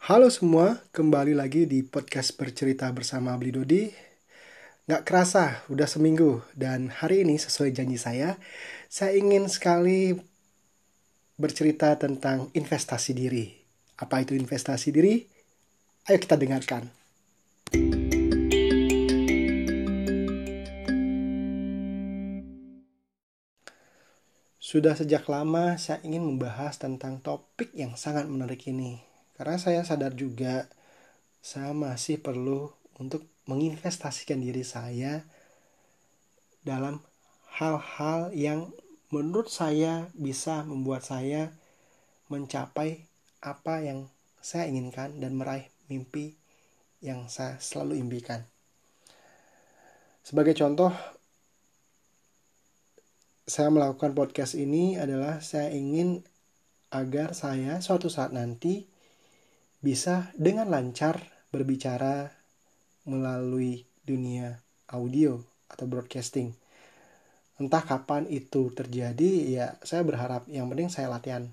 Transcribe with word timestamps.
Halo 0.00 0.32
semua, 0.32 0.80
kembali 0.96 1.36
lagi 1.36 1.68
di 1.68 1.84
podcast 1.84 2.32
bercerita 2.40 2.88
bersama 2.88 3.36
Bli 3.36 3.52
Dodi. 3.52 3.84
Nggak 4.88 5.04
kerasa, 5.04 5.60
udah 5.68 5.84
seminggu. 5.84 6.40
Dan 6.56 6.88
hari 6.88 7.20
ini 7.20 7.36
sesuai 7.36 7.68
janji 7.76 8.00
saya, 8.00 8.40
saya 8.88 9.12
ingin 9.12 9.44
sekali 9.52 10.16
bercerita 11.36 11.92
tentang 12.00 12.48
investasi 12.56 13.12
diri. 13.12 13.52
Apa 14.00 14.24
itu 14.24 14.32
investasi 14.32 14.88
diri? 14.88 15.20
Ayo 16.08 16.16
kita 16.16 16.40
dengarkan. 16.40 16.88
Sudah 24.56 24.96
sejak 24.96 25.28
lama 25.28 25.76
saya 25.76 26.00
ingin 26.08 26.24
membahas 26.24 26.80
tentang 26.80 27.20
topik 27.20 27.68
yang 27.76 28.00
sangat 28.00 28.24
menarik 28.24 28.64
ini. 28.64 29.09
Karena 29.40 29.56
saya 29.56 29.80
sadar 29.88 30.12
juga 30.12 30.68
saya 31.40 31.72
masih 31.72 32.20
perlu 32.20 32.68
untuk 33.00 33.24
menginvestasikan 33.48 34.36
diri 34.36 34.60
saya 34.60 35.24
dalam 36.60 37.00
hal-hal 37.56 38.36
yang 38.36 38.68
menurut 39.08 39.48
saya 39.48 40.12
bisa 40.12 40.60
membuat 40.68 41.08
saya 41.08 41.56
mencapai 42.28 43.08
apa 43.40 43.80
yang 43.80 44.12
saya 44.44 44.68
inginkan 44.68 45.16
dan 45.24 45.32
meraih 45.32 45.72
mimpi 45.88 46.36
yang 47.00 47.32
saya 47.32 47.56
selalu 47.64 47.96
impikan. 47.96 48.44
Sebagai 50.20 50.52
contoh, 50.52 50.92
saya 53.48 53.72
melakukan 53.72 54.12
podcast 54.12 54.52
ini 54.52 55.00
adalah 55.00 55.40
saya 55.40 55.72
ingin 55.72 56.28
agar 56.92 57.32
saya 57.32 57.80
suatu 57.80 58.12
saat 58.12 58.36
nanti 58.36 58.99
bisa 59.80 60.28
dengan 60.36 60.68
lancar 60.68 61.24
berbicara 61.48 62.28
melalui 63.08 63.88
dunia 64.04 64.60
audio 64.92 65.40
atau 65.72 65.88
broadcasting. 65.88 66.52
Entah 67.60 67.84
kapan 67.84 68.24
itu 68.28 68.72
terjadi, 68.72 69.32
ya 69.48 69.66
saya 69.84 70.00
berharap 70.04 70.48
yang 70.48 70.68
penting 70.72 70.88
saya 70.88 71.12
latihan. 71.12 71.48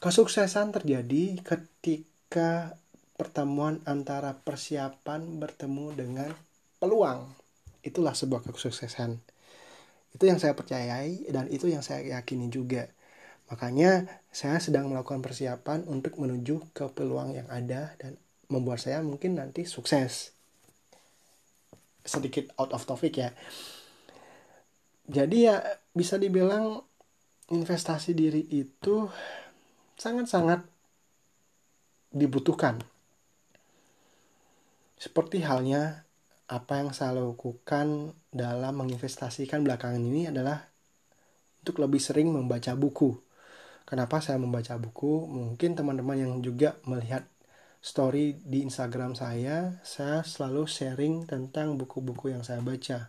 Kesuksesan 0.00 0.72
terjadi 0.72 1.42
ketika 1.44 2.78
pertemuan 3.18 3.82
antara 3.84 4.32
persiapan 4.32 5.42
bertemu 5.42 5.86
dengan 5.92 6.30
peluang. 6.78 7.28
Itulah 7.82 8.14
sebuah 8.14 8.46
kesuksesan. 8.46 9.18
Itu 10.14 10.24
yang 10.24 10.40
saya 10.40 10.54
percayai 10.56 11.28
dan 11.28 11.50
itu 11.52 11.68
yang 11.68 11.84
saya 11.84 12.20
yakini 12.20 12.48
juga. 12.48 12.88
Makanya 13.48 14.04
saya 14.28 14.60
sedang 14.60 14.92
melakukan 14.92 15.24
persiapan 15.24 15.88
untuk 15.88 16.20
menuju 16.20 16.72
ke 16.76 16.84
peluang 16.92 17.32
yang 17.32 17.48
ada 17.48 17.96
dan 17.96 18.20
membuat 18.52 18.80
saya 18.84 19.00
mungkin 19.00 19.40
nanti 19.40 19.64
sukses. 19.64 20.36
Sedikit 22.04 22.52
out 22.60 22.72
of 22.76 22.84
topic 22.84 23.16
ya. 23.16 23.32
Jadi 25.08 25.48
ya 25.48 25.64
bisa 25.96 26.20
dibilang 26.20 26.84
investasi 27.48 28.12
diri 28.12 28.44
itu 28.52 29.08
sangat-sangat 29.96 30.60
dibutuhkan. 32.12 32.76
Seperti 35.00 35.40
halnya 35.40 36.04
apa 36.48 36.80
yang 36.80 36.92
saya 36.96 37.16
lakukan 37.16 38.12
dalam 38.32 38.72
menginvestasikan 38.76 39.64
belakangan 39.64 40.00
ini 40.00 40.28
adalah 40.28 40.68
untuk 41.64 41.80
lebih 41.84 42.00
sering 42.00 42.32
membaca 42.32 42.72
buku. 42.76 43.27
Kenapa 43.88 44.20
saya 44.20 44.36
membaca 44.36 44.76
buku? 44.76 45.24
Mungkin 45.24 45.72
teman-teman 45.72 46.20
yang 46.20 46.32
juga 46.44 46.76
melihat 46.84 47.24
story 47.80 48.36
di 48.44 48.60
Instagram 48.60 49.16
saya, 49.16 49.80
saya 49.80 50.20
selalu 50.20 50.68
sharing 50.68 51.24
tentang 51.24 51.80
buku-buku 51.80 52.28
yang 52.36 52.44
saya 52.44 52.60
baca. 52.60 53.08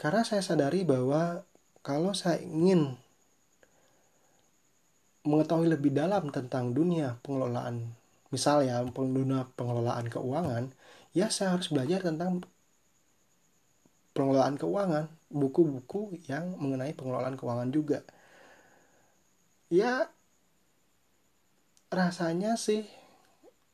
Karena 0.00 0.24
saya 0.24 0.40
sadari 0.40 0.80
bahwa 0.88 1.44
kalau 1.84 2.16
saya 2.16 2.40
ingin 2.40 2.96
mengetahui 5.28 5.68
lebih 5.68 5.92
dalam 5.92 6.32
tentang 6.32 6.72
dunia 6.72 7.20
pengelolaan, 7.20 7.92
misalnya 8.32 8.80
dunia 8.88 9.44
pengelolaan 9.60 10.08
keuangan, 10.08 10.72
ya 11.12 11.28
saya 11.28 11.52
harus 11.52 11.68
belajar 11.68 12.00
tentang 12.00 12.40
pengelolaan 14.16 14.56
keuangan, 14.56 15.12
buku-buku 15.28 16.16
yang 16.32 16.56
mengenai 16.56 16.96
pengelolaan 16.96 17.36
keuangan 17.36 17.68
juga. 17.68 18.00
Ya 19.70 20.10
rasanya 21.94 22.58
sih 22.58 22.82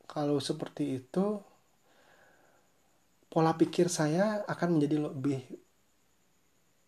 kalau 0.04 0.36
seperti 0.44 1.00
itu 1.00 1.40
pola 3.32 3.56
pikir 3.56 3.88
saya 3.88 4.44
akan 4.44 4.76
menjadi 4.76 5.08
lebih 5.08 5.40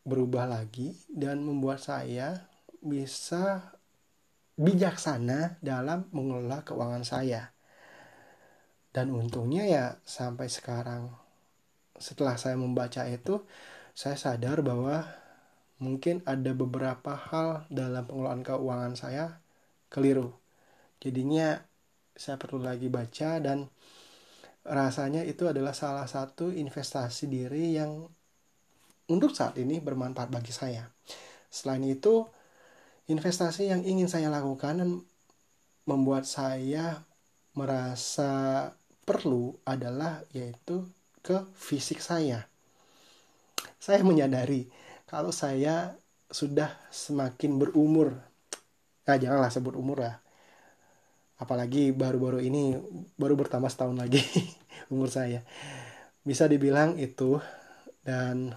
berubah 0.04 0.44
lagi 0.44 0.92
dan 1.08 1.41
membuat 1.41 1.80
saya 1.80 2.52
bisa 2.84 3.72
bijaksana 4.60 5.56
dalam 5.64 6.04
mengelola 6.12 6.60
keuangan 6.68 7.04
saya. 7.04 7.52
Dan 8.92 9.08
untungnya 9.16 9.64
ya 9.64 9.84
sampai 10.04 10.52
sekarang 10.52 11.12
setelah 11.97 12.36
saya 12.36 12.60
membaca 12.60 13.08
itu 13.08 13.41
saya 13.97 14.20
sadar 14.20 14.60
bahwa 14.60 15.04
mungkin 15.78 16.22
ada 16.27 16.50
beberapa 16.55 17.15
hal 17.15 17.66
dalam 17.71 18.06
pengelolaan 18.06 18.43
keuangan 18.43 18.94
saya 18.99 19.39
keliru. 19.91 20.34
Jadinya 20.99 21.62
saya 22.19 22.34
perlu 22.34 22.62
lagi 22.62 22.91
baca 22.91 23.39
dan 23.39 23.71
rasanya 24.66 25.22
itu 25.22 25.47
adalah 25.47 25.72
salah 25.72 26.05
satu 26.11 26.50
investasi 26.50 27.31
diri 27.31 27.78
yang 27.78 28.05
untuk 29.09 29.33
saat 29.33 29.56
ini 29.56 29.81
bermanfaat 29.81 30.28
bagi 30.28 30.53
saya. 30.53 30.84
Selain 31.49 31.81
itu, 31.87 32.28
investasi 33.09 33.72
yang 33.72 33.81
ingin 33.87 34.10
saya 34.10 34.28
lakukan 34.28 34.84
dan 34.84 34.91
membuat 35.89 36.28
saya 36.28 37.00
merasa 37.56 38.69
perlu 39.09 39.56
adalah 39.65 40.21
yaitu 40.37 40.84
ke 41.25 41.49
fisik 41.56 42.05
saya. 42.05 42.45
Saya 43.81 44.05
menyadari 44.05 44.69
kalau 45.08 45.32
saya 45.32 45.96
sudah 46.28 46.69
semakin 46.92 47.56
berumur, 47.56 48.12
nah 49.08 49.16
janganlah 49.16 49.48
sebut 49.48 49.72
umur 49.72 50.04
lah, 50.04 50.20
apalagi 51.41 51.96
baru-baru 51.96 52.44
ini 52.44 52.76
baru 53.16 53.32
bertambah 53.32 53.72
setahun 53.72 53.97
lagi 53.97 54.20
umur 54.92 55.08
saya, 55.08 55.41
bisa 56.28 56.44
dibilang 56.44 57.00
itu 57.00 57.41
dan 58.04 58.52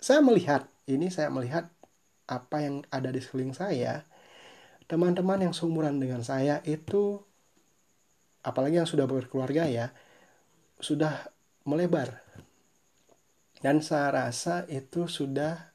saya 0.00 0.24
melihat 0.24 0.64
ini 0.88 1.12
saya 1.12 1.28
melihat 1.28 1.68
apa 2.24 2.64
yang 2.64 2.80
ada 2.88 3.12
di 3.12 3.20
sekeliling 3.20 3.52
saya, 3.52 4.08
teman-teman 4.88 5.44
yang 5.44 5.52
seumuran 5.52 6.00
dengan 6.00 6.24
saya 6.24 6.64
itu 6.64 7.20
apalagi 8.40 8.80
yang 8.80 8.88
sudah 8.88 9.04
berkeluarga 9.04 9.68
ya 9.68 9.92
sudah 10.80 11.28
melebar 11.68 12.24
dan 13.64 13.82
saya 13.82 14.14
rasa 14.14 14.66
itu 14.70 15.10
sudah 15.10 15.72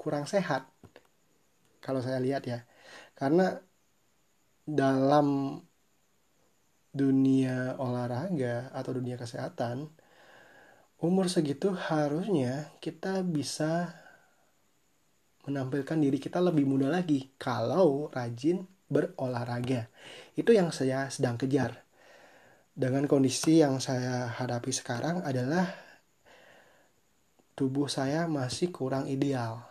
kurang 0.00 0.24
sehat 0.24 0.68
kalau 1.84 2.00
saya 2.00 2.20
lihat 2.20 2.44
ya 2.48 2.64
karena 3.16 3.56
dalam 4.66 5.60
dunia 6.96 7.76
olahraga 7.76 8.72
atau 8.72 8.96
dunia 8.96 9.20
kesehatan 9.20 9.92
umur 10.96 11.28
segitu 11.28 11.76
harusnya 11.76 12.72
kita 12.80 13.20
bisa 13.20 13.92
menampilkan 15.46 16.00
diri 16.00 16.18
kita 16.18 16.42
lebih 16.42 16.66
muda 16.66 16.90
lagi 16.90 17.30
kalau 17.38 18.10
rajin 18.10 18.66
berolahraga. 18.90 19.86
Itu 20.34 20.50
yang 20.50 20.74
saya 20.74 21.06
sedang 21.06 21.38
kejar. 21.38 21.86
Dengan 22.76 23.08
kondisi 23.08 23.62
yang 23.62 23.80
saya 23.80 24.28
hadapi 24.36 24.68
sekarang 24.68 25.24
adalah 25.24 25.85
tubuh 27.56 27.88
saya 27.88 28.28
masih 28.28 28.68
kurang 28.68 29.08
ideal. 29.08 29.64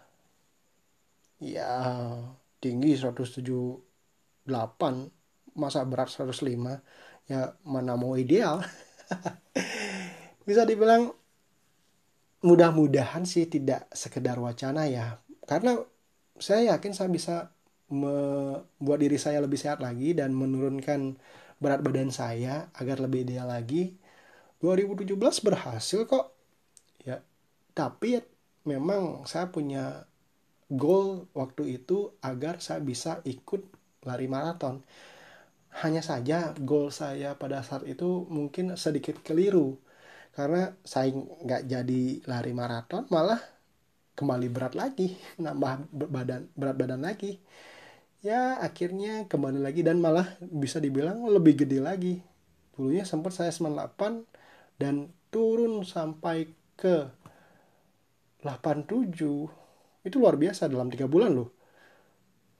Ya, 1.37 1.85
tinggi 2.57 2.97
178, 2.97 3.45
masa 5.53 5.85
berat 5.85 6.09
105, 6.09 6.81
ya 7.29 7.53
mana 7.61 7.93
mau 7.93 8.17
ideal. 8.17 8.65
Bisa 10.49 10.65
dibilang 10.65 11.13
mudah-mudahan 12.41 13.25
sih 13.29 13.45
tidak 13.45 13.85
sekedar 13.93 14.41
wacana 14.41 14.89
ya. 14.89 15.21
Karena 15.45 15.77
saya 16.41 16.75
yakin 16.75 16.93
saya 16.93 17.09
bisa 17.09 17.35
membuat 17.89 18.99
diri 19.01 19.17
saya 19.21 19.39
lebih 19.45 19.61
sehat 19.61 19.79
lagi 19.79 20.17
dan 20.17 20.33
menurunkan 20.33 21.17
berat 21.61 21.81
badan 21.85 22.09
saya 22.11 22.67
agar 22.75 22.99
lebih 22.99 23.23
ideal 23.29 23.47
lagi 23.47 23.95
2017 24.59 25.15
berhasil 25.45 26.03
kok 26.09 26.34
tapi 27.75 28.23
memang 28.63 29.27
saya 29.27 29.51
punya 29.51 30.07
goal 30.71 31.29
waktu 31.37 31.77
itu 31.77 32.15
agar 32.23 32.57
saya 32.63 32.81
bisa 32.81 33.21
ikut 33.27 33.61
lari 34.07 34.25
maraton. 34.25 34.81
Hanya 35.83 35.99
saja 35.99 36.55
goal 36.55 36.89
saya 36.89 37.35
pada 37.35 37.59
saat 37.61 37.83
itu 37.85 38.25
mungkin 38.31 38.79
sedikit 38.79 39.19
keliru. 39.21 39.75
Karena 40.31 40.71
saya 40.83 41.11
nggak 41.15 41.63
jadi 41.67 42.03
lari 42.27 42.53
maraton 42.55 43.07
malah 43.11 43.39
kembali 44.15 44.47
berat 44.47 44.73
lagi 44.79 45.15
nambah 45.43 45.91
badan 45.91 46.47
berat 46.55 46.75
badan 46.79 47.01
lagi. 47.03 47.43
Ya 48.25 48.57
akhirnya 48.57 49.29
kembali 49.29 49.61
lagi 49.61 49.85
dan 49.85 50.01
malah 50.01 50.25
bisa 50.41 50.81
dibilang 50.81 51.21
lebih 51.27 51.67
gede 51.67 51.77
lagi. 51.83 52.23
Dulunya 52.73 53.05
sempat 53.05 53.37
saya 53.37 53.51
98 53.53 54.25
dan 54.81 55.11
turun 55.29 55.85
sampai 55.85 56.49
ke 56.75 57.07
87 58.45 60.05
itu 60.05 60.15
luar 60.21 60.37
biasa 60.37 60.69
dalam 60.69 60.85
tiga 60.93 61.09
bulan 61.09 61.33
loh. 61.33 61.49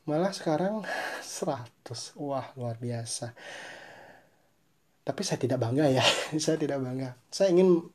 Malah 0.10 0.34
sekarang 0.34 0.82
100 1.22 2.18
wah 2.18 2.50
luar 2.58 2.82
biasa. 2.82 3.38
Tapi 5.06 5.22
saya 5.22 5.38
tidak 5.38 5.62
bangga 5.62 5.86
ya. 5.86 6.02
Saya 6.42 6.58
tidak 6.58 6.82
bangga. 6.82 7.14
Saya 7.30 7.54
ingin 7.54 7.86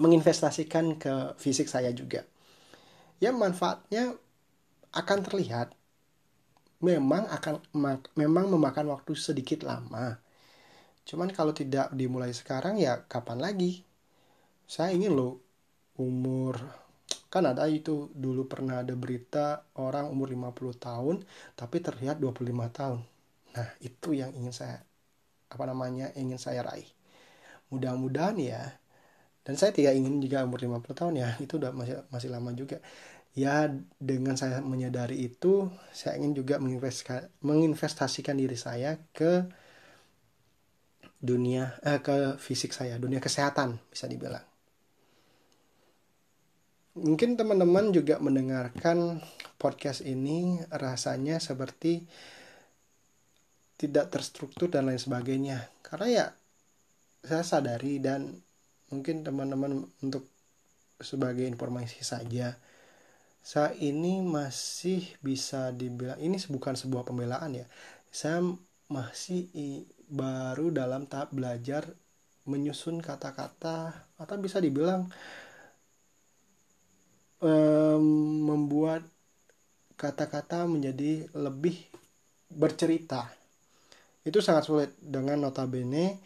menginvestasikan 0.00 0.96
ke 0.96 1.36
fisik 1.38 1.68
saya 1.68 1.92
juga. 1.92 2.24
Ya 3.20 3.30
manfaatnya 3.30 4.16
akan 4.96 5.18
terlihat. 5.22 5.76
Memang 6.80 7.28
akan 7.28 7.60
memang 8.16 8.48
memakan 8.48 8.96
waktu 8.96 9.12
sedikit 9.12 9.62
lama. 9.68 10.18
Cuman 11.04 11.28
kalau 11.36 11.52
tidak 11.52 11.92
dimulai 11.92 12.32
sekarang 12.32 12.80
ya 12.80 13.04
kapan 13.04 13.38
lagi? 13.44 13.84
Saya 14.64 14.96
ingin 14.96 15.12
loh 15.12 15.43
umur 15.98 16.58
kan 17.34 17.50
ada 17.50 17.66
itu 17.66 18.14
dulu 18.14 18.46
pernah 18.46 18.86
ada 18.86 18.94
berita 18.94 19.66
orang 19.82 20.06
umur 20.06 20.30
50 20.30 20.54
tahun 20.78 21.16
tapi 21.58 21.82
terlihat 21.82 22.22
25 22.22 22.46
tahun. 22.70 23.02
Nah 23.58 23.68
itu 23.82 24.14
yang 24.14 24.30
ingin 24.38 24.54
saya 24.54 24.78
apa 25.50 25.64
namanya 25.66 26.14
ingin 26.14 26.38
saya 26.38 26.62
raih. 26.62 26.86
Mudah-mudahan 27.74 28.38
ya 28.38 28.62
dan 29.42 29.54
saya 29.58 29.74
tidak 29.74 29.98
ingin 29.98 30.22
juga 30.22 30.46
umur 30.46 30.62
50 30.62 30.94
tahun 30.94 31.14
ya 31.18 31.28
itu 31.42 31.58
udah 31.58 31.74
masih 31.74 31.96
masih 32.14 32.30
lama 32.30 32.54
juga. 32.54 32.78
Ya 33.34 33.66
dengan 33.98 34.38
saya 34.38 34.62
menyadari 34.62 35.26
itu 35.26 35.66
saya 35.90 36.22
ingin 36.22 36.38
juga 36.38 36.62
menginvestasikan 37.42 38.38
diri 38.38 38.54
saya 38.54 38.94
ke 39.10 39.50
dunia 41.18 41.74
eh, 41.82 41.98
ke 41.98 42.38
fisik 42.38 42.70
saya 42.70 42.94
dunia 43.00 43.18
kesehatan 43.18 43.80
bisa 43.90 44.06
dibilang 44.06 44.53
mungkin 46.94 47.34
teman-teman 47.34 47.90
juga 47.90 48.18
mendengarkan 48.22 49.22
podcast 49.58 50.02
ini 50.02 50.62
rasanya 50.70 51.42
seperti 51.42 52.06
tidak 53.74 54.14
terstruktur 54.14 54.70
dan 54.70 54.86
lain 54.86 55.02
sebagainya. 55.02 55.66
Karena 55.82 56.06
ya 56.08 56.26
saya 57.26 57.42
sadari 57.42 57.98
dan 57.98 58.30
mungkin 58.94 59.26
teman-teman 59.26 59.86
untuk 60.02 60.30
sebagai 61.02 61.44
informasi 61.44 62.06
saja 62.06 62.54
saya 63.44 63.76
ini 63.76 64.24
masih 64.24 65.04
bisa 65.20 65.68
dibilang 65.68 66.16
ini 66.16 66.40
bukan 66.48 66.72
sebuah 66.80 67.04
pembelaan 67.04 67.52
ya. 67.52 67.68
Saya 68.08 68.40
masih 68.88 69.52
baru 70.08 70.72
dalam 70.72 71.04
tahap 71.04 71.36
belajar 71.36 71.84
menyusun 72.48 73.04
kata-kata 73.04 74.08
atau 74.16 74.36
bisa 74.40 74.64
dibilang 74.64 75.12
um, 77.44 78.04
membuat 78.48 79.04
kata-kata 79.94 80.64
menjadi 80.64 81.28
lebih 81.36 81.76
bercerita. 82.48 83.28
Itu 84.24 84.40
sangat 84.40 84.64
sulit 84.64 84.90
dengan 84.98 85.44
notabene 85.44 86.18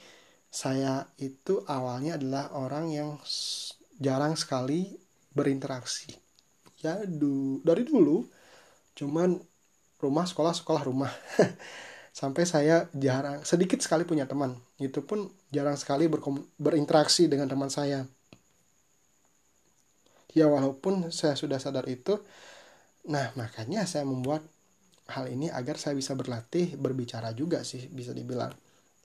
saya 0.48 1.04
itu 1.20 1.60
awalnya 1.68 2.16
adalah 2.16 2.54
orang 2.56 2.86
yang 2.88 3.10
jarang 4.00 4.38
sekali 4.38 4.96
berinteraksi. 5.34 6.14
Ya 6.80 7.02
du 7.04 7.58
dari 7.66 7.82
dulu 7.84 8.24
cuman 8.94 9.36
rumah 9.98 10.24
sekolah 10.24 10.54
sekolah 10.54 10.82
rumah. 10.86 11.12
Sampai 12.18 12.48
saya 12.48 12.90
jarang 12.96 13.44
sedikit 13.44 13.82
sekali 13.82 14.06
punya 14.06 14.24
teman. 14.24 14.56
Itu 14.80 15.04
pun 15.04 15.28
jarang 15.52 15.76
sekali 15.76 16.08
berinteraksi 16.56 17.28
dengan 17.28 17.50
teman 17.50 17.68
saya 17.70 18.06
ya 20.38 20.46
walaupun 20.46 21.10
saya 21.10 21.34
sudah 21.34 21.58
sadar 21.58 21.84
itu 21.90 22.14
nah 23.10 23.32
makanya 23.34 23.82
saya 23.88 24.06
membuat 24.06 24.46
hal 25.08 25.24
ini 25.32 25.48
agar 25.48 25.80
saya 25.80 25.96
bisa 25.96 26.12
berlatih 26.12 26.76
berbicara 26.76 27.32
juga 27.32 27.64
sih 27.64 27.88
bisa 27.88 28.12
dibilang. 28.12 28.52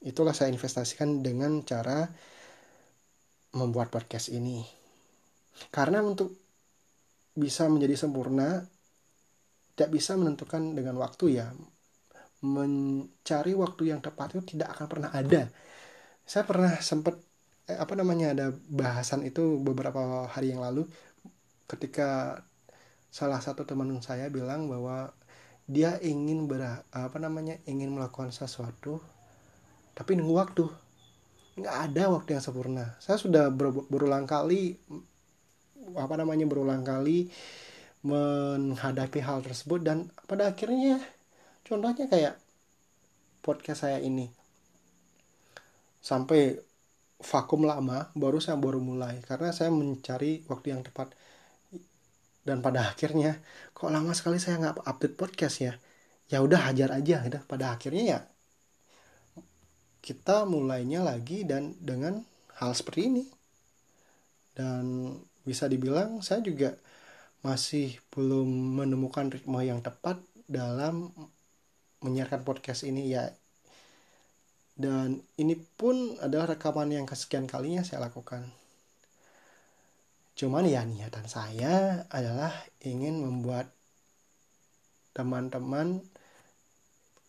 Itulah 0.04 0.36
saya 0.36 0.52
investasikan 0.52 1.24
dengan 1.24 1.64
cara 1.64 2.04
membuat 3.56 3.88
podcast 3.88 4.28
ini. 4.36 4.60
Karena 5.72 6.04
untuk 6.04 6.36
bisa 7.34 7.72
menjadi 7.72 7.96
sempurna 7.96 8.60
tidak 9.74 9.90
bisa 9.96 10.20
menentukan 10.20 10.76
dengan 10.76 11.00
waktu 11.00 11.40
ya. 11.40 11.48
Mencari 12.44 13.56
waktu 13.56 13.96
yang 13.96 14.04
tepat 14.04 14.36
itu 14.36 14.60
tidak 14.60 14.76
akan 14.76 14.88
pernah 14.92 15.12
ada. 15.16 15.48
Saya 16.28 16.44
pernah 16.44 16.76
sempat 16.84 17.16
eh, 17.70 17.78
apa 17.80 17.94
namanya 18.00 18.34
ada 18.36 18.46
bahasan 18.68 19.24
itu 19.28 19.60
beberapa 19.62 20.28
hari 20.28 20.52
yang 20.54 20.62
lalu 20.64 20.88
ketika 21.68 22.42
salah 23.14 23.40
satu 23.40 23.64
teman 23.64 23.94
saya 24.02 24.28
bilang 24.28 24.68
bahwa 24.68 25.14
dia 25.70 25.96
ingin 26.04 26.50
ber 26.50 26.84
apa 26.92 27.18
namanya 27.22 27.56
ingin 27.70 27.94
melakukan 27.96 28.36
sesuatu 28.36 29.00
tapi 29.94 30.18
nunggu 30.18 30.36
waktu. 30.36 30.66
Nggak 31.54 31.78
ada 31.90 32.04
waktu 32.10 32.30
yang 32.34 32.44
sempurna. 32.44 32.98
Saya 32.98 33.22
sudah 33.22 33.54
ber, 33.54 33.70
berulang 33.86 34.26
kali 34.26 34.74
apa 35.94 36.14
namanya 36.18 36.50
berulang 36.50 36.82
kali 36.82 37.30
menghadapi 38.04 39.20
hal 39.22 39.46
tersebut 39.46 39.80
dan 39.86 40.10
pada 40.26 40.50
akhirnya 40.52 40.98
contohnya 41.62 42.10
kayak 42.10 42.36
podcast 43.46 43.86
saya 43.86 44.02
ini. 44.02 44.34
Sampai 46.02 46.58
vakum 47.24 47.64
lama 47.64 48.12
baru 48.14 48.38
saya 48.44 48.60
baru 48.60 48.80
mulai. 48.84 49.24
Karena 49.24 49.50
saya 49.56 49.72
mencari 49.72 50.44
waktu 50.52 50.76
yang 50.76 50.84
tepat. 50.84 51.16
Dan 52.44 52.60
pada 52.60 52.92
akhirnya 52.92 53.40
kok 53.72 53.88
lama 53.88 54.12
sekali 54.12 54.38
saya 54.38 54.60
nggak 54.60 54.84
update 54.84 55.16
podcast 55.16 55.56
ya? 55.64 55.74
Ya 56.28 56.44
udah 56.44 56.70
hajar 56.70 56.92
aja. 56.92 57.24
Gitu. 57.24 57.40
Pada 57.48 57.76
akhirnya 57.76 58.04
ya 58.04 58.20
kita 60.04 60.44
mulainya 60.44 61.00
lagi 61.00 61.48
dan 61.48 61.80
dengan 61.80 62.20
hal 62.60 62.76
seperti 62.76 63.02
ini. 63.08 63.24
Dan 64.54 65.16
bisa 65.48 65.66
dibilang 65.72 66.20
saya 66.20 66.44
juga 66.44 66.76
masih 67.44 68.00
belum 68.12 68.80
menemukan 68.80 69.32
ritme 69.32 69.60
yang 69.64 69.80
tepat 69.84 70.20
dalam 70.48 71.12
menyiarkan 72.04 72.44
podcast 72.44 72.84
ini. 72.84 73.08
Ya 73.08 73.32
dan 74.74 75.22
ini 75.38 75.54
pun 75.78 76.18
adalah 76.18 76.58
rekaman 76.58 76.90
yang 76.90 77.06
kesekian 77.06 77.46
kalinya 77.46 77.86
saya 77.86 78.10
lakukan 78.10 78.50
Cuman 80.34 80.66
ya 80.66 80.82
niatan 80.82 81.30
saya 81.30 82.06
adalah 82.10 82.50
ingin 82.82 83.22
membuat 83.22 83.70
teman-teman 85.14 86.02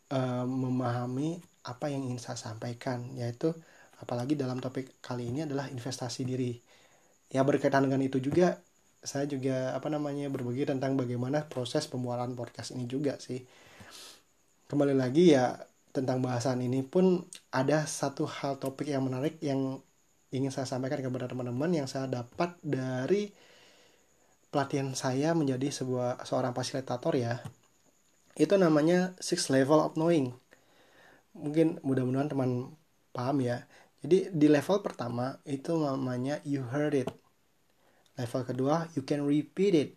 uh, 0.08 0.48
memahami 0.48 1.36
apa 1.68 1.92
yang 1.92 2.08
ingin 2.08 2.20
saya 2.20 2.40
sampaikan 2.40 3.12
yaitu 3.12 3.52
apalagi 4.00 4.36
dalam 4.40 4.56
topik 4.60 5.00
kali 5.04 5.28
ini 5.28 5.44
adalah 5.44 5.68
investasi 5.68 6.24
diri. 6.24 6.56
Ya 7.28 7.44
berkaitan 7.44 7.84
dengan 7.84 8.00
itu 8.00 8.20
juga 8.24 8.56
saya 9.04 9.28
juga 9.28 9.76
apa 9.76 9.92
namanya 9.92 10.32
berbagi 10.32 10.64
tentang 10.64 10.96
bagaimana 10.96 11.44
proses 11.44 11.84
pembuatan 11.84 12.32
podcast 12.32 12.72
ini 12.72 12.88
juga 12.88 13.20
sih. 13.20 13.44
Kembali 14.64 14.96
lagi 14.96 15.36
ya 15.36 15.52
tentang 15.94 16.18
bahasan 16.18 16.58
ini 16.58 16.82
pun 16.82 17.22
ada 17.54 17.86
satu 17.86 18.26
hal 18.26 18.58
topik 18.58 18.90
yang 18.90 19.06
menarik 19.06 19.38
yang 19.38 19.78
ingin 20.34 20.50
saya 20.50 20.66
sampaikan 20.66 20.98
kepada 20.98 21.30
teman-teman 21.30 21.70
yang 21.70 21.86
saya 21.86 22.10
dapat 22.10 22.58
dari 22.66 23.30
pelatihan 24.50 24.90
saya 24.98 25.38
menjadi 25.38 25.70
sebuah 25.70 26.26
seorang 26.26 26.50
fasilitator 26.50 27.14
ya. 27.14 27.38
Itu 28.34 28.58
namanya 28.58 29.14
six 29.22 29.46
level 29.54 29.78
of 29.78 29.94
knowing. 29.94 30.34
Mungkin 31.38 31.78
mudah-mudahan 31.86 32.26
teman 32.26 32.74
paham 33.14 33.38
ya. 33.46 33.70
Jadi 34.02 34.34
di 34.34 34.50
level 34.50 34.82
pertama 34.82 35.38
itu 35.46 35.78
namanya 35.78 36.42
you 36.42 36.66
heard 36.66 36.98
it. 36.98 37.06
Level 38.18 38.42
kedua 38.42 38.90
you 38.98 39.06
can 39.06 39.22
repeat 39.22 39.74
it. 39.78 39.90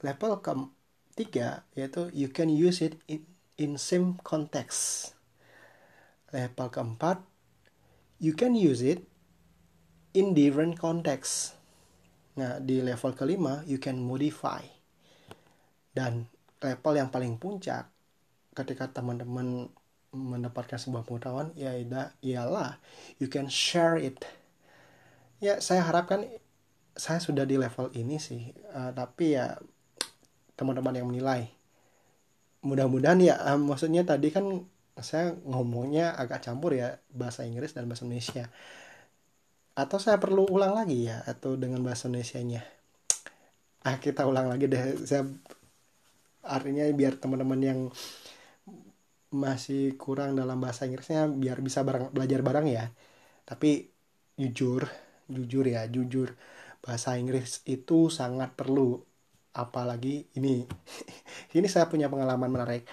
Level 0.00 0.40
ketiga 0.40 1.68
yaitu 1.76 2.08
you 2.16 2.32
can 2.32 2.48
use 2.48 2.80
it 2.80 2.96
in, 3.04 3.28
in 3.56 3.80
same 3.80 4.20
context 4.20 5.12
level 6.32 6.68
keempat 6.68 7.20
you 8.20 8.32
can 8.32 8.56
use 8.56 8.80
it 8.80 9.04
in 10.16 10.32
different 10.32 10.80
context. 10.80 11.52
Nah, 12.40 12.56
di 12.60 12.80
level 12.80 13.12
kelima, 13.12 13.60
you 13.68 13.76
can 13.76 14.00
modify. 14.00 14.64
Dan 15.92 16.28
level 16.60 16.94
yang 16.96 17.12
paling 17.12 17.36
puncak, 17.36 17.88
ketika 18.56 18.88
teman-teman 18.88 19.68
mendapatkan 20.16 20.80
sebuah 20.80 21.04
pengetahuan 21.04 21.52
ya 21.52 21.76
ialah 22.24 22.80
you 23.20 23.28
can 23.28 23.52
share 23.52 24.00
it 24.00 24.24
ya 25.44 25.60
saya 25.60 25.84
harapkan 25.84 26.24
saya 26.96 27.20
sudah 27.20 27.44
di 27.44 27.60
level 27.60 27.92
ini 27.92 28.16
sih 28.16 28.48
uh, 28.72 28.96
tapi 28.96 29.36
ya 29.36 29.60
teman-teman 30.56 30.96
yang 30.96 31.12
menilai 31.12 31.52
mudah-mudahan 32.66 33.18
ya 33.22 33.34
uh, 33.38 33.58
maksudnya 33.58 34.02
tadi 34.02 34.34
kan 34.34 34.66
saya 34.96 35.36
ngomongnya 35.44 36.16
agak 36.16 36.40
campur 36.42 36.72
ya 36.72 36.96
bahasa 37.12 37.44
Inggris 37.44 37.76
dan 37.76 37.86
bahasa 37.86 38.08
Indonesia. 38.08 38.48
Atau 39.76 40.00
saya 40.00 40.16
perlu 40.16 40.48
ulang 40.48 40.72
lagi 40.72 41.04
ya 41.06 41.20
atau 41.28 41.54
dengan 41.60 41.84
bahasa 41.84 42.08
Indonesia-nya? 42.08 42.64
Ah 43.84 43.96
kita 44.00 44.24
ulang 44.24 44.48
lagi 44.48 44.66
deh. 44.72 45.04
Saya 45.04 45.28
artinya 46.42 46.88
biar 46.96 47.20
teman-teman 47.20 47.60
yang 47.60 47.80
masih 49.36 50.00
kurang 50.00 50.32
dalam 50.40 50.56
bahasa 50.56 50.88
Inggrisnya 50.88 51.28
biar 51.28 51.60
bisa 51.60 51.84
bareng, 51.84 52.08
belajar 52.10 52.40
bareng 52.40 52.66
ya. 52.72 52.88
Tapi 53.44 53.84
jujur 54.40 54.88
jujur 55.28 55.64
ya 55.66 55.84
jujur. 55.90 56.34
Bahasa 56.80 57.18
Inggris 57.20 57.60
itu 57.68 58.08
sangat 58.08 58.54
perlu 58.54 59.02
apalagi 59.56 60.28
ini 60.36 60.68
ini 61.56 61.66
saya 61.66 61.88
punya 61.88 62.12
pengalaman 62.12 62.52
menarik 62.52 62.84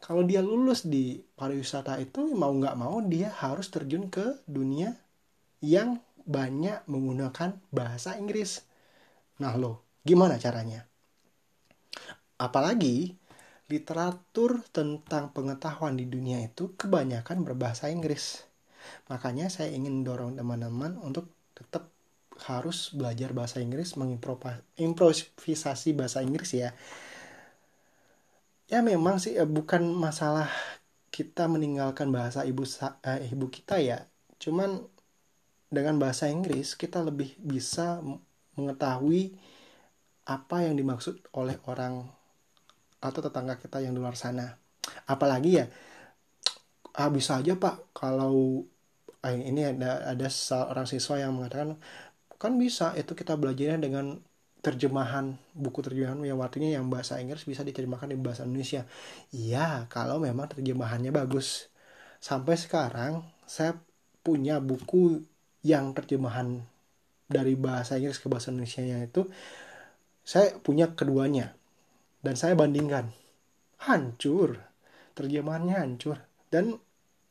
kalau 0.00 0.22
dia 0.22 0.44
lulus 0.44 0.84
di 0.84 1.18
pariwisata 1.18 1.98
itu 1.98 2.36
mau 2.36 2.52
nggak 2.52 2.76
mau 2.76 3.00
dia 3.04 3.32
harus 3.32 3.72
terjun 3.72 4.12
ke 4.12 4.44
dunia 4.46 4.92
yang 5.64 5.98
banyak 6.26 6.84
menggunakan 6.90 7.56
bahasa 7.70 8.18
Inggris. 8.18 8.66
Nah 9.40 9.54
lo, 9.56 9.86
gimana 10.02 10.36
caranya? 10.36 10.84
Apalagi 12.36 13.16
literatur 13.66 14.62
tentang 14.70 15.34
pengetahuan 15.34 15.98
di 15.98 16.06
dunia 16.06 16.38
itu 16.44 16.76
kebanyakan 16.78 17.42
berbahasa 17.42 17.90
Inggris. 17.90 18.46
Makanya 19.10 19.50
saya 19.50 19.74
ingin 19.74 20.06
dorong 20.06 20.38
teman-teman 20.38 20.94
untuk 21.02 21.26
tetap 21.54 21.90
harus 22.46 22.92
belajar 22.92 23.32
bahasa 23.32 23.64
Inggris, 23.64 23.96
mengimprovisasi 23.96 25.96
bahasa 25.96 26.20
Inggris 26.20 26.52
ya. 26.52 26.76
Ya 28.66 28.82
memang 28.82 29.16
sih 29.22 29.38
eh, 29.38 29.46
bukan 29.46 29.82
masalah 29.94 30.50
kita 31.14 31.46
meninggalkan 31.46 32.10
bahasa 32.10 32.42
ibu 32.50 32.66
eh, 33.06 33.30
ibu 33.30 33.46
kita 33.46 33.78
ya. 33.78 33.98
Cuman 34.42 34.70
dengan 35.70 35.94
bahasa 36.02 36.26
Inggris 36.26 36.74
kita 36.74 36.98
lebih 37.06 37.38
bisa 37.38 38.02
mengetahui 38.58 39.38
apa 40.26 40.56
yang 40.66 40.74
dimaksud 40.74 41.14
oleh 41.38 41.56
orang 41.70 42.10
atau 42.98 43.20
tetangga 43.22 43.54
kita 43.62 43.78
yang 43.84 43.94
di 43.94 44.00
luar 44.02 44.18
sana. 44.18 44.58
Apalagi 45.06 45.50
ya, 45.62 45.66
ah, 46.98 47.10
bisa 47.12 47.38
aja 47.40 47.54
pak 47.54 47.74
kalau 47.94 48.66
eh, 49.26 49.36
ini 49.50 49.62
ada 49.72 50.10
ada 50.12 50.26
seorang 50.26 50.86
siswa 50.90 51.14
yang 51.22 51.32
mengatakan 51.38 51.78
kan 52.42 52.52
bisa 52.60 52.92
itu 53.00 53.12
kita 53.16 53.34
belajarnya 53.38 53.78
dengan 53.86 54.06
terjemahan 54.66 55.38
buku 55.54 55.78
terjemahan 55.78 56.18
yang 56.26 56.42
artinya 56.42 56.74
yang 56.74 56.90
bahasa 56.90 57.22
Inggris 57.22 57.46
bisa 57.46 57.62
diterjemahkan 57.62 58.10
di 58.10 58.18
bahasa 58.18 58.42
Indonesia. 58.42 58.82
Iya, 59.30 59.86
kalau 59.86 60.18
memang 60.18 60.50
terjemahannya 60.50 61.14
bagus. 61.14 61.70
Sampai 62.18 62.58
sekarang 62.58 63.22
saya 63.46 63.78
punya 64.26 64.58
buku 64.58 65.22
yang 65.62 65.94
terjemahan 65.94 66.66
dari 67.30 67.54
bahasa 67.54 67.94
Inggris 67.94 68.18
ke 68.18 68.26
bahasa 68.26 68.50
Indonesia 68.50 68.82
itu 68.82 69.30
saya 70.26 70.58
punya 70.58 70.90
keduanya. 70.98 71.54
Dan 72.18 72.34
saya 72.34 72.58
bandingkan. 72.58 73.14
Hancur. 73.86 74.58
Terjemahannya 75.14 75.78
hancur. 75.78 76.18
Dan 76.50 76.74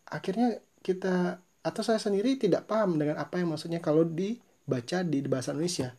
akhirnya 0.07 0.63
kita 0.79 1.43
atau 1.59 1.81
saya 1.83 1.99
sendiri 1.99 2.39
tidak 2.39 2.63
paham 2.71 2.95
dengan 2.95 3.19
apa 3.19 3.43
yang 3.43 3.51
maksudnya 3.51 3.83
kalau 3.83 4.07
dibaca 4.07 5.03
di 5.03 5.19
bahasa 5.27 5.51
Indonesia 5.51 5.91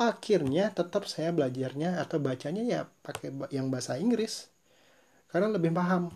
akhirnya 0.00 0.72
tetap 0.72 1.04
saya 1.04 1.28
belajarnya 1.28 2.00
atau 2.00 2.16
bacanya 2.16 2.64
ya 2.64 2.80
pakai 3.04 3.52
yang 3.52 3.68
bahasa 3.68 4.00
Inggris 4.00 4.48
karena 5.28 5.52
lebih 5.52 5.76
paham 5.76 6.08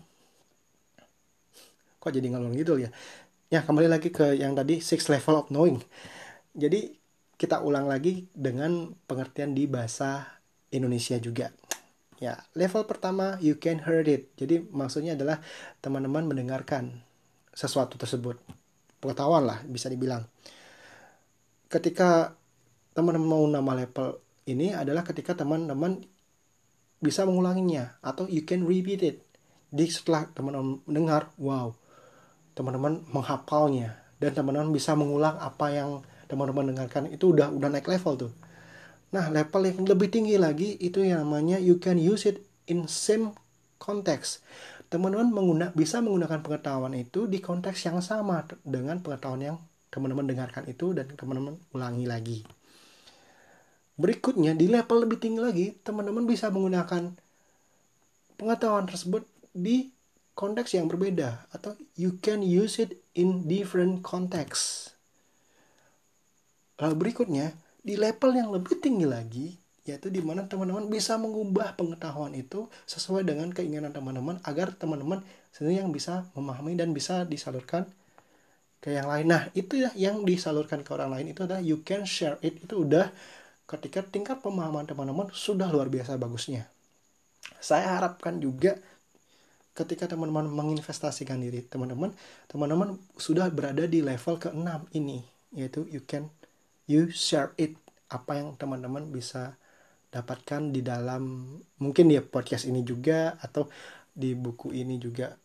kok 2.01 2.09
jadi 2.09 2.33
ngalor 2.33 2.49
gitu 2.57 2.81
ya 2.81 2.89
ya 3.53 3.61
kembali 3.61 3.85
lagi 3.85 4.09
ke 4.09 4.33
yang 4.33 4.57
tadi 4.57 4.81
six 4.81 5.05
level 5.05 5.37
of 5.37 5.53
knowing 5.53 5.77
jadi 6.57 6.97
kita 7.35 7.59
ulang 7.59 7.91
lagi 7.91 8.31
dengan 8.31 8.95
pengertian 9.07 9.51
di 9.51 9.67
bahasa 9.67 10.39
Indonesia 10.71 11.19
juga. 11.19 11.51
Ya, 12.15 12.39
level 12.55 12.87
pertama 12.87 13.35
you 13.43 13.59
can 13.59 13.83
hear 13.83 13.99
it. 14.07 14.31
Jadi 14.39 14.63
maksudnya 14.71 15.19
adalah 15.19 15.43
teman-teman 15.83 16.31
mendengarkan 16.31 17.03
sesuatu 17.51 17.99
tersebut. 17.99 18.39
Pengetahuan 19.03 19.43
lah 19.43 19.59
bisa 19.67 19.91
dibilang. 19.91 20.23
Ketika 21.67 22.39
teman-teman 22.95 23.27
mau 23.27 23.43
nama 23.43 23.71
level 23.75 24.23
ini 24.47 24.71
adalah 24.71 25.03
ketika 25.03 25.35
teman-teman 25.35 25.99
bisa 27.03 27.27
mengulanginya 27.27 27.99
atau 27.99 28.23
you 28.31 28.47
can 28.47 28.63
repeat 28.63 29.03
it. 29.03 29.17
Jadi 29.75 29.91
setelah 29.91 30.31
teman-teman 30.31 30.79
mendengar, 30.87 31.27
wow, 31.35 31.75
teman-teman 32.55 33.03
menghafalnya 33.11 33.99
dan 34.23 34.31
teman-teman 34.31 34.71
bisa 34.71 34.95
mengulang 34.95 35.35
apa 35.43 35.75
yang 35.75 35.89
teman-teman 36.31 36.71
dengarkan 36.71 37.11
itu 37.11 37.35
udah 37.35 37.51
udah 37.51 37.67
naik 37.67 37.85
level 37.91 38.15
tuh. 38.15 38.33
Nah 39.11 39.27
level 39.27 39.61
yang 39.67 39.83
lebih 39.83 40.07
tinggi 40.07 40.39
lagi 40.39 40.79
itu 40.79 41.03
yang 41.03 41.27
namanya 41.27 41.59
you 41.59 41.75
can 41.83 41.99
use 41.99 42.23
it 42.23 42.47
in 42.71 42.87
same 42.87 43.35
context. 43.75 44.39
Teman-teman 44.87 45.35
mengguna, 45.35 45.67
bisa 45.75 45.99
menggunakan 45.99 46.39
pengetahuan 46.39 46.95
itu 46.95 47.27
di 47.27 47.43
konteks 47.43 47.91
yang 47.91 47.99
sama 47.99 48.47
dengan 48.63 49.03
pengetahuan 49.03 49.43
yang 49.43 49.57
teman-teman 49.91 50.31
dengarkan 50.31 50.63
itu 50.71 50.95
dan 50.95 51.11
teman-teman 51.11 51.59
ulangi 51.75 52.07
lagi 52.07 52.39
berikutnya 53.95 54.55
di 54.55 54.67
level 54.67 55.07
lebih 55.07 55.17
tinggi 55.19 55.39
lagi 55.39 55.65
teman-teman 55.83 56.27
bisa 56.27 56.51
menggunakan 56.51 57.15
pengetahuan 58.35 58.85
tersebut 58.87 59.23
di 59.55 59.91
konteks 60.35 60.75
yang 60.75 60.91
berbeda 60.91 61.47
atau 61.55 61.75
you 61.95 62.19
can 62.19 62.43
use 62.43 62.75
it 62.79 62.99
in 63.15 63.47
different 63.47 64.03
context 64.03 64.95
Lalu 66.75 66.95
berikutnya, 67.07 67.55
di 67.79 67.95
level 67.95 68.35
yang 68.35 68.49
lebih 68.51 68.83
tinggi 68.83 69.07
lagi, 69.07 69.55
yaitu 69.87 70.11
di 70.11 70.19
mana 70.19 70.43
teman-teman 70.43 70.91
bisa 70.91 71.15
mengubah 71.15 71.77
pengetahuan 71.79 72.35
itu 72.35 72.67
sesuai 72.83 73.23
dengan 73.23 73.53
keinginan 73.53 73.95
teman-teman 73.95 74.43
agar 74.43 74.75
teman-teman 74.75 75.23
sendiri 75.55 75.79
yang 75.85 75.93
bisa 75.93 76.27
memahami 76.35 76.75
dan 76.75 76.91
bisa 76.91 77.23
disalurkan 77.23 77.87
ke 78.83 78.91
yang 78.91 79.07
lain. 79.07 79.29
Nah, 79.29 79.47
itu 79.55 79.79
ya 79.79 79.89
yang 79.95 80.27
disalurkan 80.27 80.83
ke 80.83 80.91
orang 80.91 81.15
lain 81.15 81.31
itu 81.31 81.47
adalah 81.47 81.63
you 81.63 81.79
can 81.85 82.03
share 82.03 82.35
it 82.43 82.59
itu 82.59 82.83
udah 82.83 83.07
ketika 83.65 84.05
tingkat 84.05 84.41
pemahaman 84.41 84.85
teman-teman 84.85 85.29
sudah 85.33 85.69
luar 85.69 85.89
biasa 85.89 86.17
bagusnya. 86.21 86.69
Saya 87.61 87.97
harapkan 87.97 88.37
juga 88.41 88.77
ketika 89.75 90.07
teman-teman 90.07 90.47
menginvestasikan 90.49 91.41
diri 91.41 91.65
teman-teman, 91.65 92.13
teman-teman 92.47 92.97
sudah 93.19 93.49
berada 93.51 93.85
di 93.85 93.99
level 93.99 94.39
ke-6 94.39 94.95
ini 94.95 95.25
yaitu 95.55 95.87
you 95.87 96.03
can 96.03 96.27
you 96.85 97.07
share 97.09 97.55
it 97.55 97.79
apa 98.11 98.37
yang 98.37 98.53
teman-teman 98.59 99.09
bisa 99.09 99.55
dapatkan 100.11 100.71
di 100.71 100.79
dalam 100.85 101.55
mungkin 101.81 102.11
di 102.11 102.19
podcast 102.21 102.69
ini 102.69 102.85
juga 102.85 103.35
atau 103.39 103.67
di 104.15 104.31
buku 104.31 104.71
ini 104.71 104.95
juga. 104.95 105.35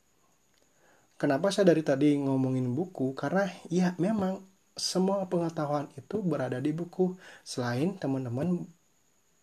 Kenapa 1.18 1.50
saya 1.50 1.74
dari 1.74 1.82
tadi 1.82 2.16
ngomongin 2.16 2.70
buku? 2.70 3.12
Karena 3.18 3.44
ya 3.66 3.92
memang 3.98 4.40
semua 4.78 5.26
pengetahuan 5.26 5.90
itu 5.98 6.22
berada 6.22 6.58
di 6.58 6.70
buku. 6.74 7.14
Selain 7.42 7.96
teman-teman 7.98 8.66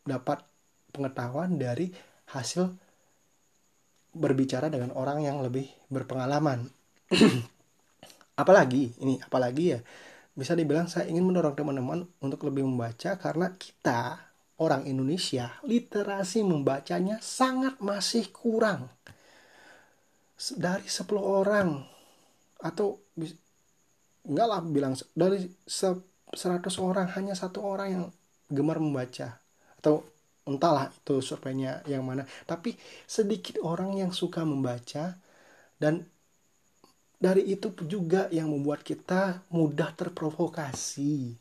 dapat 0.08 0.44
pengetahuan 0.96 1.60
dari 1.60 1.92
hasil 2.32 2.72
berbicara 4.16 4.72
dengan 4.72 4.92
orang 4.96 5.24
yang 5.24 5.44
lebih 5.44 5.68
berpengalaman. 5.92 6.68
apalagi 8.38 8.94
ini 9.02 9.18
apalagi 9.18 9.66
ya 9.74 9.80
bisa 10.38 10.54
dibilang 10.54 10.86
saya 10.86 11.10
ingin 11.10 11.26
mendorong 11.26 11.58
teman-teman 11.58 12.06
untuk 12.22 12.46
lebih 12.46 12.62
membaca 12.62 13.18
karena 13.18 13.50
kita 13.58 14.22
orang 14.62 14.86
Indonesia 14.86 15.58
literasi 15.66 16.46
membacanya 16.46 17.18
sangat 17.18 17.82
masih 17.82 18.30
kurang. 18.30 18.94
Dari 20.38 20.86
10 20.86 21.10
orang 21.18 21.82
atau 22.62 23.02
enggak 24.28 24.48
lah 24.52 24.60
bilang 24.62 24.94
dari 25.16 25.48
100 25.64 26.36
orang 26.84 27.08
hanya 27.16 27.34
satu 27.34 27.64
orang 27.64 27.88
yang 27.90 28.04
gemar 28.52 28.78
membaca. 28.84 29.40
Atau 29.80 30.04
entahlah 30.48 30.92
itu 30.92 31.20
surveinya 31.24 31.84
yang 31.88 32.04
mana. 32.04 32.28
Tapi 32.44 32.76
sedikit 33.08 33.60
orang 33.64 33.96
yang 33.96 34.12
suka 34.12 34.44
membaca 34.44 35.16
dan 35.80 36.04
dari 37.18 37.50
itu 37.50 37.74
juga 37.90 38.30
yang 38.30 38.54
membuat 38.54 38.86
kita 38.86 39.42
mudah 39.50 39.90
terprovokasi. 39.98 41.34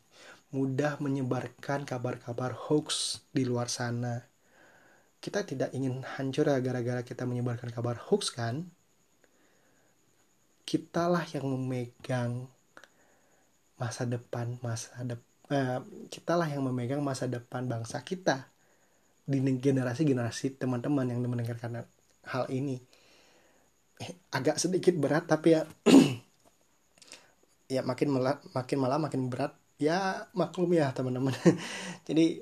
Mudah 0.55 0.95
menyebarkan 1.03 1.83
kabar-kabar 1.83 2.55
hoax 2.55 3.19
di 3.35 3.43
luar 3.43 3.67
sana. 3.67 4.23
Kita 5.19 5.43
tidak 5.43 5.75
ingin 5.75 6.01
hancur 6.01 6.47
gara-gara 6.63 7.03
kita 7.03 7.27
menyebarkan 7.27 7.69
kabar 7.69 7.99
hoax 7.99 8.31
kan? 8.31 8.63
Kitalah 10.63 11.23
yang 11.35 11.45
memegang 11.51 12.47
masa 13.77 14.09
depan 14.09 14.57
masa 14.65 14.93
depan 15.05 15.27
uh, 15.51 15.79
kitalah 16.11 16.47
yang 16.47 16.63
memegang 16.63 16.99
masa 17.03 17.27
depan 17.27 17.67
bangsa 17.67 18.03
kita 18.03 18.47
di 19.27 19.43
generasi-generasi 19.43 20.55
teman-teman 20.55 21.03
yang 21.11 21.19
mendengarkan 21.27 21.83
hal 22.23 22.47
ini. 22.47 22.79
Eh, 23.99 24.15
agak 24.31 24.55
sedikit 24.55 24.95
berat 24.95 25.27
tapi 25.27 25.57
ya 25.57 25.67
ya 27.75 27.81
makin 27.83 28.07
malah 28.07 28.39
makin 28.55 28.77
malah 28.79 28.99
makin 28.99 29.27
berat. 29.27 29.51
Ya 29.77 30.25
maklum 30.31 30.71
ya 30.71 30.95
teman-teman. 30.95 31.35
Jadi 32.07 32.39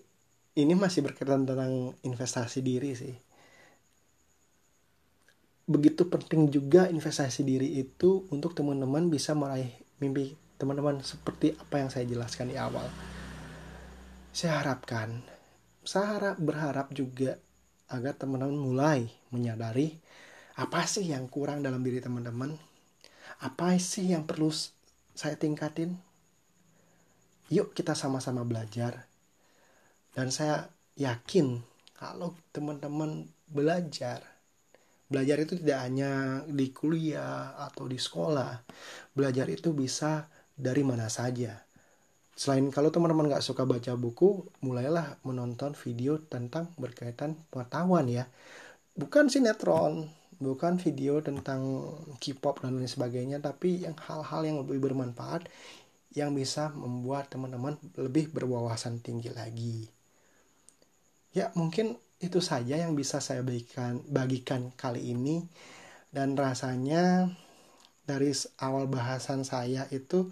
ini 0.56 0.74
masih 0.78 1.04
berkaitan 1.04 1.44
tentang 1.44 1.98
investasi 2.06 2.62
diri 2.62 2.94
sih. 2.94 3.16
Begitu 5.66 6.06
penting 6.06 6.54
juga 6.54 6.86
investasi 6.86 7.42
diri 7.42 7.82
itu 7.82 8.30
untuk 8.30 8.54
teman-teman 8.54 9.10
bisa 9.10 9.34
meraih 9.34 9.74
mimpi 9.98 10.45
teman-teman 10.56 11.04
seperti 11.04 11.56
apa 11.56 11.84
yang 11.84 11.90
saya 11.92 12.08
jelaskan 12.08 12.52
di 12.52 12.58
awal. 12.60 12.88
Saya 14.36 14.64
harapkan, 14.64 15.24
saya 15.84 16.20
harap 16.20 16.38
berharap 16.40 16.92
juga 16.92 17.40
agar 17.92 18.16
teman-teman 18.18 18.58
mulai 18.58 19.00
menyadari 19.32 19.96
apa 20.56 20.88
sih 20.88 21.12
yang 21.12 21.28
kurang 21.28 21.64
dalam 21.64 21.84
diri 21.84 22.00
teman-teman, 22.00 22.56
apa 23.44 23.76
sih 23.80 24.12
yang 24.12 24.24
perlu 24.24 24.52
saya 25.16 25.36
tingkatin. 25.36 25.96
Yuk 27.52 27.76
kita 27.78 27.94
sama-sama 27.94 28.42
belajar. 28.42 29.06
Dan 30.16 30.32
saya 30.32 30.72
yakin 30.96 31.60
kalau 31.96 32.36
teman-teman 32.56 33.28
belajar 33.52 34.24
belajar 35.06 35.38
itu 35.38 35.54
tidak 35.62 35.80
hanya 35.86 36.42
di 36.50 36.74
kuliah 36.74 37.54
atau 37.62 37.86
di 37.86 38.02
sekolah 38.02 38.66
belajar 39.14 39.46
itu 39.54 39.70
bisa 39.70 40.26
dari 40.56 40.82
mana 40.82 41.12
saja. 41.12 41.62
Selain 42.36 42.68
kalau 42.68 42.92
teman-teman 42.92 43.32
nggak 43.32 43.44
suka 43.44 43.64
baca 43.64 43.96
buku, 43.96 44.44
mulailah 44.60 45.20
menonton 45.24 45.72
video 45.72 46.20
tentang 46.20 46.68
berkaitan 46.76 47.40
pengetahuan 47.48 48.12
ya. 48.12 48.28
Bukan 48.96 49.32
sinetron, 49.32 50.12
bukan 50.40 50.76
video 50.76 51.24
tentang 51.24 51.92
K-pop 52.20 52.60
dan 52.60 52.76
lain 52.76 52.92
sebagainya, 52.92 53.40
tapi 53.40 53.88
yang 53.88 53.96
hal-hal 53.96 54.42
yang 54.44 54.58
lebih 54.68 54.84
bermanfaat 54.84 55.48
yang 56.16 56.32
bisa 56.36 56.72
membuat 56.76 57.32
teman-teman 57.32 57.76
lebih 58.00 58.32
berwawasan 58.32 59.00
tinggi 59.04 59.32
lagi. 59.32 59.88
Ya, 61.36 61.52
mungkin 61.56 62.00
itu 62.24 62.40
saja 62.40 62.80
yang 62.80 62.96
bisa 62.96 63.20
saya 63.20 63.44
bagikan 63.44 64.00
bagikan 64.08 64.72
kali 64.80 65.12
ini 65.12 65.44
dan 66.16 66.40
rasanya 66.40 67.28
dari 68.08 68.32
awal 68.64 68.88
bahasan 68.88 69.44
saya 69.44 69.92
itu 69.92 70.32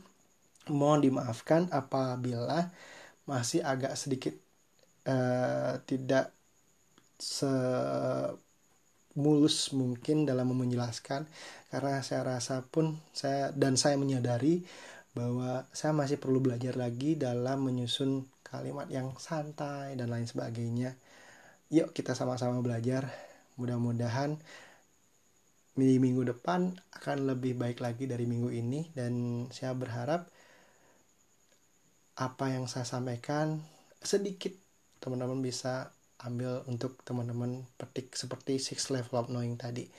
mohon 0.72 1.03
dimaafkan 1.03 1.67
apabila 1.74 2.72
masih 3.27 3.63
agak 3.63 3.96
sedikit 4.00 4.36
uh, 5.07 5.79
tidak 5.87 6.31
semulus 7.20 8.35
mungkin 9.72 10.27
dalam 10.27 10.51
menjelaskan 10.51 11.27
karena 11.72 12.03
saya 12.03 12.24
rasa 12.27 12.64
pun 12.68 13.00
saya 13.16 13.51
dan 13.55 13.79
saya 13.79 13.96
menyadari 13.96 14.64
bahwa 15.14 15.70
saya 15.72 15.94
masih 15.94 16.18
perlu 16.18 16.42
belajar 16.42 16.74
lagi 16.74 17.14
dalam 17.14 17.70
menyusun 17.70 18.25
kalimat 18.42 18.90
yang 18.90 19.14
santai 19.22 19.94
dan 19.94 20.09
lain 20.09 20.25
sebagainya. 20.25 20.98
Yuk 21.70 21.94
kita 21.94 22.18
sama-sama 22.18 22.61
belajar. 22.66 23.09
Mudah-mudahan 23.57 24.42
di 25.74 25.98
minggu 25.98 26.25
depan 26.33 26.74
akan 26.98 27.18
lebih 27.33 27.57
baik 27.57 27.81
lagi 27.81 28.05
dari 28.05 28.25
minggu 28.29 28.50
ini 28.53 28.90
dan 28.94 29.46
saya 29.50 29.74
berharap 29.74 30.29
apa 32.13 32.53
yang 32.53 32.69
saya 32.69 32.85
sampaikan 32.85 33.61
sedikit 34.03 34.53
teman-teman 35.01 35.41
bisa 35.41 35.89
ambil 36.23 36.63
untuk 36.69 37.01
teman-teman 37.03 37.67
petik 37.75 38.15
seperti 38.15 38.61
six 38.61 38.87
level 38.93 39.19
of 39.19 39.27
knowing 39.27 39.59
tadi. 39.59 39.91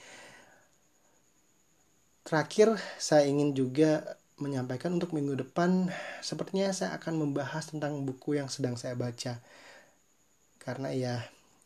Terakhir 2.25 2.81
saya 2.97 3.29
ingin 3.29 3.53
juga 3.53 4.17
menyampaikan 4.41 4.97
untuk 4.97 5.15
minggu 5.15 5.45
depan 5.45 5.87
sepertinya 6.19 6.67
saya 6.73 6.97
akan 6.97 7.21
membahas 7.21 7.69
tentang 7.69 8.01
buku 8.03 8.41
yang 8.41 8.49
sedang 8.49 8.73
saya 8.75 8.97
baca. 8.97 9.37
Karena 10.57 10.89
ya 10.89 11.21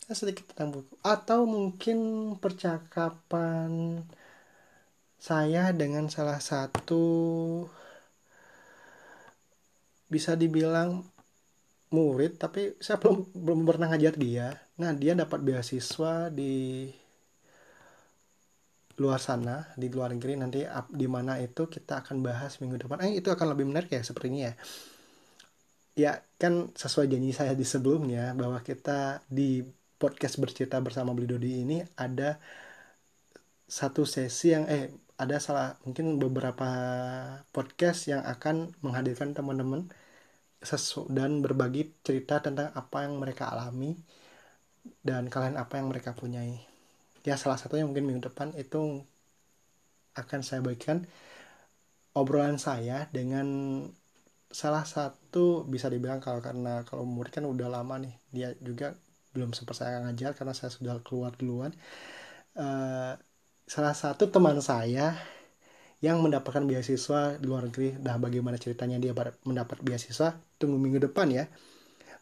sedikit 0.09 0.51
tentang 0.51 0.73
buku 0.73 0.93
atau 1.05 1.45
mungkin 1.45 2.33
percakapan 2.41 4.01
saya 5.21 5.69
dengan 5.71 6.09
salah 6.09 6.41
satu 6.41 7.05
bisa 10.09 10.33
dibilang 10.33 11.05
murid 11.89 12.37
tapi 12.37 12.77
saya 12.77 13.01
belum 13.01 13.33
belum 13.33 13.59
pernah 13.65 13.87
ngajar 13.93 14.13
dia. 14.17 14.47
Nah 14.81 14.93
dia 14.93 15.13
dapat 15.17 15.41
beasiswa 15.41 16.29
di 16.29 16.85
luar 18.99 19.21
sana 19.21 19.65
di 19.73 19.87
luar 19.89 20.13
negeri. 20.13 20.33
Nanti 20.37 20.59
di 20.93 21.07
mana 21.09 21.39
itu 21.41 21.65
kita 21.65 22.05
akan 22.05 22.21
bahas 22.21 22.59
minggu 22.61 22.85
depan. 22.85 23.01
Eh 23.05 23.21
itu 23.21 23.29
akan 23.33 23.47
lebih 23.55 23.65
menarik 23.69 23.89
ya 23.89 24.01
sepertinya 24.05 24.51
ya. 24.51 24.53
Ya 25.97 26.11
kan 26.41 26.71
sesuai 26.73 27.09
janji 27.11 27.31
saya 27.35 27.53
di 27.57 27.65
sebelumnya 27.67 28.31
bahwa 28.37 28.61
kita 28.61 29.25
di 29.27 29.65
podcast 29.99 30.39
bercerita 30.39 30.79
bersama 30.79 31.11
Beli 31.11 31.27
Dodi 31.27 31.51
ini 31.65 31.77
ada 31.99 32.39
satu 33.67 34.07
sesi 34.07 34.55
yang 34.55 34.65
eh 34.65 34.89
ada 35.19 35.35
salah 35.43 35.75
mungkin 35.83 36.15
beberapa 36.15 36.69
podcast 37.51 38.07
yang 38.07 38.23
akan 38.23 38.71
menghadirkan 38.79 39.35
teman-teman 39.35 39.91
sesu 40.59 41.07
dan 41.07 41.39
berbagi 41.39 41.87
cerita 42.03 42.43
tentang 42.43 42.71
apa 42.75 43.07
yang 43.07 43.15
mereka 43.19 43.47
alami 43.51 43.95
dan 45.03 45.31
kalian 45.31 45.55
apa 45.55 45.79
yang 45.79 45.87
mereka 45.91 46.11
punyai. 46.15 46.59
Ya 47.23 47.35
salah 47.35 47.59
satunya 47.59 47.87
mungkin 47.87 48.07
minggu 48.07 48.31
depan 48.31 48.55
itu 48.55 49.03
akan 50.15 50.39
saya 50.43 50.59
bagikan 50.59 51.07
obrolan 52.17 52.59
saya 52.59 53.07
dengan 53.13 53.47
salah 54.49 54.83
satu 54.83 55.63
bisa 55.69 55.87
dibilang 55.93 56.17
kalau 56.19 56.41
karena 56.41 56.81
kalau 56.83 57.05
murid 57.05 57.29
kan 57.29 57.45
udah 57.45 57.69
lama 57.69 58.01
nih 58.01 58.13
dia 58.33 58.49
juga 58.59 58.97
belum 59.37 59.53
sempat 59.53 59.77
saya 59.77 60.01
ngajar 60.01 60.33
karena 60.33 60.57
saya 60.57 60.73
sudah 60.73 60.97
keluar 61.05 61.37
duluan 61.37 61.69
uh, 62.57 63.13
salah 63.69 63.93
satu 63.93 64.25
teman 64.33 64.57
saya 64.57 65.13
yang 65.99 66.23
mendapatkan 66.23 66.63
beasiswa 66.63 67.35
di 67.35 67.45
luar 67.47 67.67
negeri. 67.67 67.99
Nah 67.99 68.15
bagaimana 68.15 68.55
ceritanya 68.55 68.95
dia 68.99 69.11
mendapat 69.43 69.83
beasiswa? 69.83 70.39
Tunggu 70.55 70.79
minggu 70.79 71.11
depan 71.11 71.27
ya. 71.27 71.45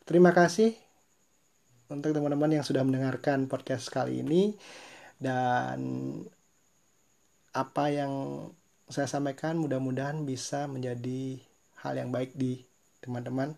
Terima 0.07 0.33
kasih 0.33 0.73
untuk 1.93 2.11
teman-teman 2.11 2.57
yang 2.57 2.65
sudah 2.65 2.81
mendengarkan 2.81 3.45
podcast 3.45 3.93
kali 3.93 4.25
ini. 4.25 4.57
Dan 5.17 5.79
apa 7.53 7.85
yang 7.89 8.13
saya 8.89 9.09
sampaikan 9.09 9.57
mudah-mudahan 9.61 10.25
bisa 10.25 10.65
menjadi 10.65 11.37
hal 11.85 11.97
yang 11.97 12.09
baik 12.09 12.33
di 12.33 12.65
teman-teman. 13.01 13.53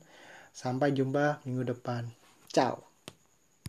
Sampai 0.51 0.91
jumpa 0.91 1.39
minggu 1.47 1.63
depan. 1.63 2.11
Ciao 2.51 2.88